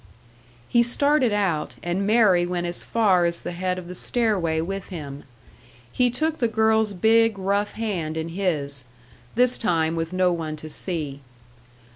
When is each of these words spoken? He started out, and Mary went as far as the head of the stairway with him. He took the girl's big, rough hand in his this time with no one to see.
He 0.67 0.81
started 0.81 1.31
out, 1.31 1.75
and 1.83 2.07
Mary 2.07 2.43
went 2.47 2.65
as 2.65 2.83
far 2.83 3.25
as 3.27 3.39
the 3.41 3.51
head 3.51 3.77
of 3.77 3.87
the 3.87 3.93
stairway 3.93 4.59
with 4.59 4.87
him. 4.87 5.25
He 5.91 6.09
took 6.09 6.39
the 6.39 6.47
girl's 6.47 6.93
big, 6.93 7.37
rough 7.37 7.73
hand 7.73 8.17
in 8.17 8.29
his 8.29 8.83
this 9.35 9.59
time 9.59 9.95
with 9.95 10.11
no 10.11 10.33
one 10.33 10.55
to 10.55 10.69
see. 10.69 11.19